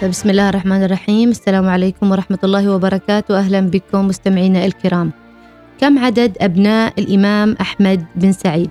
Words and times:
بسم 0.00 0.30
الله 0.30 0.48
الرحمن 0.48 0.82
الرحيم. 0.82 1.28
السلام 1.30 1.68
عليكم 1.68 2.10
ورحمة 2.10 2.38
الله 2.44 2.72
وبركاته. 2.72 3.38
أهلا 3.38 3.60
بكم 3.60 4.08
مستمعينا 4.08 4.64
الكرام. 4.66 5.12
كم 5.80 5.98
عدد 5.98 6.36
أبناء 6.40 6.92
الإمام 6.98 7.56
أحمد 7.60 8.04
بن 8.16 8.32
سعيد؟ 8.32 8.70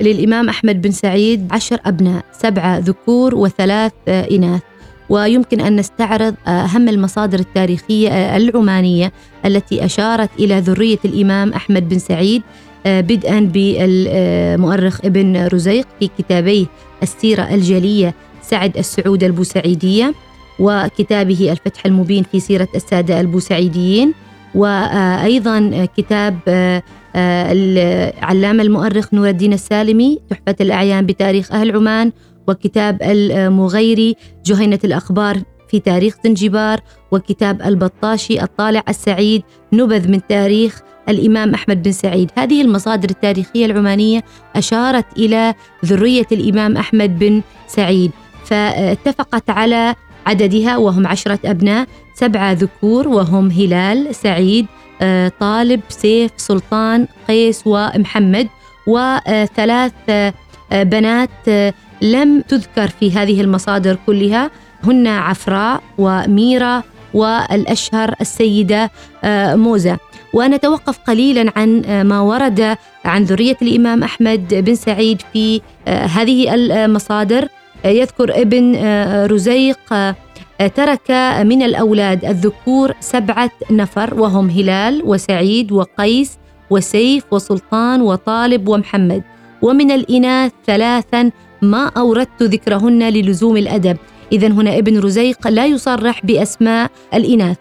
للإمام 0.00 0.48
أحمد 0.48 0.82
بن 0.82 0.90
سعيد 0.90 1.48
عشر 1.52 1.78
أبناء 1.86 2.24
سبعة 2.32 2.78
ذكور 2.78 3.34
وثلاث 3.34 3.92
إناث. 4.08 4.62
ويمكن 5.08 5.60
أن 5.60 5.76
نستعرض 5.76 6.34
أهم 6.48 6.88
المصادر 6.88 7.38
التاريخية 7.38 8.36
العمانية 8.36 9.12
التي 9.46 9.84
أشارت 9.84 10.30
إلى 10.38 10.60
ذرية 10.60 10.98
الإمام 11.04 11.52
أحمد 11.52 11.88
بن 11.88 11.98
سعيد 11.98 12.42
بدءا 12.86 13.40
بالمؤرخ 13.52 15.00
ابن 15.04 15.46
رزيق 15.46 15.86
في 16.00 16.10
كتابيه 16.18 16.66
السيرة 17.02 17.42
الجلية 17.42 18.14
سعد 18.42 18.76
السعود 18.76 19.24
البوسعيدية 19.24 20.14
وكتابه 20.58 21.52
الفتح 21.52 21.86
المبين 21.86 22.24
في 22.32 22.40
سيرة 22.40 22.68
السادة 22.74 23.20
البوسعيديين 23.20 24.14
وأيضا 24.54 25.86
كتاب 25.96 26.38
العلامة 27.16 28.62
المؤرخ 28.62 29.14
نور 29.14 29.28
الدين 29.28 29.52
السالمي 29.52 30.18
تحفة 30.30 30.56
الأعيان 30.60 31.06
بتاريخ 31.06 31.52
أهل 31.52 31.76
عمان 31.76 32.12
وكتاب 32.48 33.02
المغيري 33.02 34.16
جهينة 34.46 34.78
الأخبار 34.84 35.38
في 35.68 35.80
تاريخ 35.80 36.14
زنجبار 36.24 36.80
وكتاب 37.12 37.62
البطاشي 37.62 38.42
الطالع 38.42 38.82
السعيد 38.88 39.42
نبذ 39.72 40.08
من 40.08 40.20
تاريخ 40.28 40.80
الإمام 41.08 41.54
أحمد 41.54 41.82
بن 41.82 41.92
سعيد. 41.92 42.30
هذه 42.38 42.62
المصادر 42.62 43.10
التاريخية 43.10 43.66
العمانية 43.66 44.24
أشارت 44.56 45.06
إلى 45.18 45.54
ذرية 45.84 46.26
الإمام 46.32 46.76
أحمد 46.76 47.18
بن 47.18 47.42
سعيد. 47.66 48.10
فاتفقت 48.44 49.50
على 49.50 49.94
عددها 50.26 50.76
وهم 50.76 51.06
عشرة 51.06 51.38
أبناء 51.44 51.86
سبعة 52.14 52.52
ذكور 52.52 53.08
وهم 53.08 53.50
هلال 53.50 54.14
سعيد 54.14 54.66
طالب 55.40 55.80
سيف 55.88 56.30
سلطان 56.36 57.06
قيس 57.28 57.62
ومحمد 57.66 58.48
وثلاث 58.86 59.92
بنات 60.72 61.30
لم 62.02 62.40
تذكر 62.40 62.88
في 62.88 63.12
هذه 63.12 63.40
المصادر 63.40 63.98
كلها. 64.06 64.50
هن 64.84 65.06
عفراء 65.06 65.82
وميرا 65.98 66.82
والأشهر 67.14 68.14
السيدة 68.20 68.90
موزة. 69.54 69.98
ونتوقف 70.34 70.98
قليلا 70.98 71.52
عن 71.56 71.82
ما 72.02 72.20
ورد 72.20 72.76
عن 73.04 73.24
ذرية 73.24 73.56
الإمام 73.62 74.02
أحمد 74.02 74.54
بن 74.54 74.74
سعيد 74.74 75.22
في 75.32 75.60
هذه 75.86 76.54
المصادر. 76.54 77.48
يذكر 77.84 78.40
ابن 78.40 78.76
رزيق 79.26 80.14
ترك 80.74 81.10
من 81.42 81.62
الأولاد 81.62 82.24
الذكور 82.24 82.94
سبعة 83.00 83.50
نفر 83.70 84.20
وهم 84.20 84.50
هلال 84.50 85.02
وسعيد 85.04 85.72
وقيس 85.72 86.38
وسيف 86.70 87.24
وسلطان 87.30 88.02
وطالب 88.02 88.68
ومحمد. 88.68 89.22
ومن 89.62 89.90
الإناث 89.90 90.52
ثلاثا 90.66 91.30
ما 91.62 91.90
أوردت 91.96 92.42
ذكرهن 92.42 93.02
للزوم 93.02 93.56
الأدب. 93.56 93.96
إذا 94.32 94.46
هنا 94.48 94.78
ابن 94.78 94.98
رزيق 94.98 95.48
لا 95.48 95.66
يصرح 95.66 96.26
بأسماء 96.26 96.90
الإناث. 97.14 97.56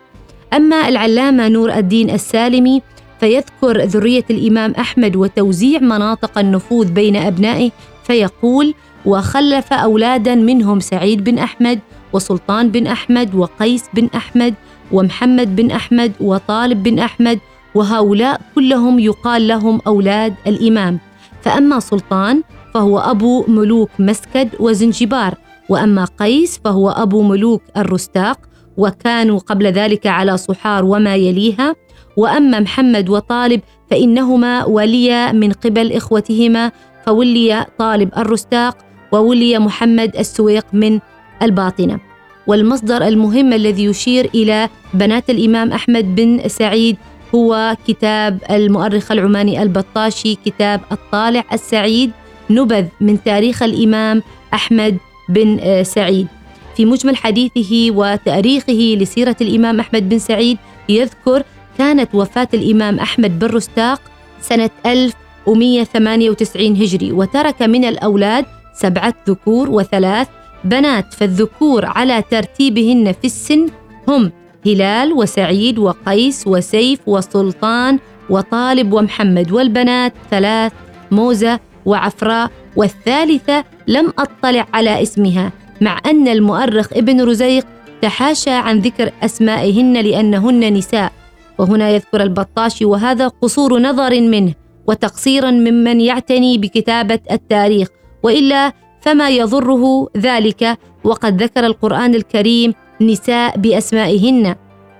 أما 0.53 0.89
العلامة 0.89 1.47
نور 1.47 1.73
الدين 1.73 2.09
السالمي 2.09 2.81
فيذكر 3.19 3.81
ذرية 3.81 4.25
الإمام 4.29 4.71
أحمد 4.71 5.15
وتوزيع 5.15 5.79
مناطق 5.79 6.37
النفوذ 6.37 6.91
بين 6.91 7.15
أبنائه 7.15 7.71
فيقول 8.03 8.73
وخلف 9.05 9.73
أولادا 9.73 10.35
منهم 10.35 10.79
سعيد 10.79 11.23
بن 11.23 11.37
أحمد 11.37 11.79
وسلطان 12.13 12.69
بن 12.69 12.87
أحمد 12.87 13.35
وقيس 13.35 13.83
بن 13.93 14.09
أحمد 14.15 14.53
ومحمد 14.91 15.55
بن 15.55 15.71
أحمد 15.71 16.11
وطالب 16.19 16.83
بن 16.83 16.99
أحمد 16.99 17.39
وهؤلاء 17.75 18.41
كلهم 18.55 18.99
يقال 18.99 19.47
لهم 19.47 19.81
أولاد 19.87 20.35
الإمام. 20.47 20.99
فأما 21.41 21.79
سلطان 21.79 22.43
فهو 22.73 22.99
أبو 22.99 23.45
ملوك 23.47 23.89
مسكد 23.99 24.49
وزنجبار 24.59 25.35
وأما 25.69 26.05
قيس 26.05 26.59
فهو 26.63 26.89
أبو 26.89 27.21
ملوك 27.21 27.61
الرستاق 27.77 28.39
وكانوا 28.77 29.39
قبل 29.39 29.67
ذلك 29.67 30.07
على 30.07 30.37
صحار 30.37 30.85
وما 30.85 31.15
يليها. 31.15 31.75
وأما 32.17 32.59
محمد 32.59 33.09
وطالب 33.09 33.61
فإنهما 33.91 34.65
وليا 34.65 35.31
من 35.31 35.51
قبل 35.51 35.93
إخوتهما 35.93 36.71
فولي 37.05 37.65
طالب 37.79 38.09
الرستاق 38.17 38.77
وولي 39.11 39.59
محمد 39.59 40.15
السويق 40.15 40.65
من 40.73 40.99
الباطنة. 41.41 41.99
والمصدر 42.47 43.07
المهم 43.07 43.53
الذي 43.53 43.85
يشير 43.85 44.29
إلى 44.35 44.69
بنات 44.93 45.29
الإمام 45.29 45.71
أحمد 45.71 46.15
بن 46.15 46.47
سعيد 46.47 46.97
هو 47.35 47.77
كتاب 47.87 48.37
المؤرخ 48.51 49.11
العماني 49.11 49.61
البطاشي 49.61 50.35
كتاب 50.45 50.81
الطالع 50.91 51.43
السعيد 51.53 52.11
نبذ 52.49 52.85
من 53.01 53.23
تاريخ 53.23 53.63
الإمام 53.63 54.23
أحمد 54.53 54.97
بن 55.29 55.83
سعيد. 55.83 56.27
في 56.75 56.85
مجمل 56.85 57.15
حديثه 57.17 57.87
وتاريخه 57.91 58.97
لسيرة 58.99 59.35
الإمام 59.41 59.79
أحمد 59.79 60.09
بن 60.09 60.19
سعيد 60.19 60.57
يذكر 60.89 61.43
كانت 61.77 62.15
وفاة 62.15 62.47
الإمام 62.53 62.99
أحمد 62.99 63.39
بن 63.39 63.47
رستاق 63.47 64.01
سنه 64.41 64.69
1198 64.85 66.75
هجري 66.75 67.11
وترك 67.11 67.61
من 67.61 67.85
الأولاد 67.85 68.45
سبعة 68.81 69.13
ذكور 69.29 69.69
وثلاث 69.69 70.27
بنات 70.63 71.13
فالذكور 71.13 71.85
على 71.85 72.23
ترتيبهن 72.31 73.11
في 73.11 73.25
السن 73.25 73.67
هم 74.07 74.31
هلال 74.65 75.13
وسعيد 75.13 75.79
وقيس 75.79 76.47
وسيف 76.47 76.99
وسلطان 77.07 77.99
وطالب 78.29 78.93
ومحمد 78.93 79.51
والبنات 79.51 80.13
ثلاث 80.31 80.71
موزة 81.11 81.59
وعفراء 81.85 82.51
والثالثة 82.75 83.63
لم 83.87 84.13
أطلع 84.19 84.67
على 84.73 85.01
اسمها 85.01 85.51
مع 85.81 85.99
أن 86.05 86.27
المؤرخ 86.27 86.87
ابن 86.93 87.21
رزيق 87.21 87.65
تحاشى 88.01 88.49
عن 88.49 88.79
ذكر 88.79 89.11
أسمائهن 89.23 89.93
لأنهن 89.93 90.73
نساء. 90.73 91.11
وهنا 91.57 91.89
يذكر 91.89 92.23
البطاشي 92.23 92.85
وهذا 92.85 93.27
قصور 93.27 93.79
نظر 93.79 94.21
منه 94.21 94.53
وتقصيرا 94.87 95.51
ممن 95.51 96.01
يعتني 96.01 96.57
بكتابة 96.57 97.19
التاريخ. 97.31 97.87
وإلا 98.23 98.73
فما 99.01 99.29
يضره 99.29 100.07
ذلك 100.17 100.77
وقد 101.03 101.43
ذكر 101.43 101.65
القرآن 101.65 102.15
الكريم 102.15 102.73
نساء 103.01 103.57
بأسمائهن 103.57 104.55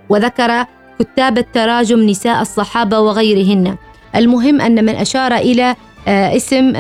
وذكر 0.10 0.66
كتاب 1.00 1.38
التراجم 1.38 2.00
نساء 2.00 2.42
الصحابة 2.42 3.00
وغيرهن. 3.00 3.76
المهم 4.16 4.62
أن 4.62 4.86
من 4.86 4.96
أشار 4.96 5.36
إلى 5.36 5.76
اسم 6.08 6.74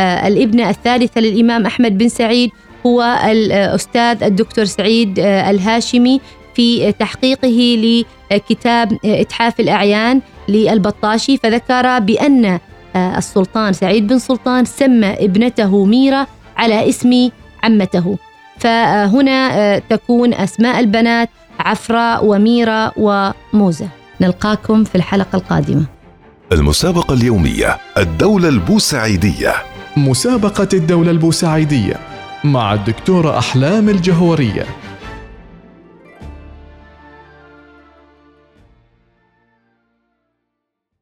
الابنه 0.00 0.70
الثالثه 0.70 1.20
للإمام 1.20 1.66
أحمد 1.66 1.98
بن 1.98 2.08
سعيد 2.08 2.50
هو 2.86 3.18
الأستاذ 3.24 4.22
الدكتور 4.22 4.64
سعيد 4.64 5.18
الهاشمي 5.18 6.20
في 6.54 6.92
تحقيقه 6.92 7.58
لكتاب 8.32 8.98
إتحاف 9.04 9.60
الأعيان 9.60 10.20
للبطاشي 10.48 11.36
فذكر 11.36 11.98
بأن 11.98 12.58
السلطان 12.96 13.72
سعيد 13.72 14.06
بن 14.06 14.18
سلطان 14.18 14.64
سمى 14.64 15.06
ابنته 15.06 15.84
ميرا 15.84 16.26
على 16.56 16.88
اسم 16.88 17.30
عمته. 17.62 18.18
فهنا 18.58 19.78
تكون 19.78 20.34
أسماء 20.34 20.80
البنات 20.80 21.28
عفراء 21.60 22.24
وميرا 22.24 22.92
وموزة. 22.96 23.88
نلقاكم 24.20 24.84
في 24.84 24.94
الحلقة 24.94 25.36
القادمة. 25.36 25.84
المسابقة 26.52 27.14
اليومية 27.14 27.78
الدولة 27.98 28.48
البوسعيدية. 28.48 29.54
مسابقة 29.96 30.68
الدولة 30.74 31.10
البوسعيدية 31.10 31.94
مع 32.44 32.74
الدكتورة 32.74 33.38
أحلام 33.38 33.88
الجهورية. 33.88 34.66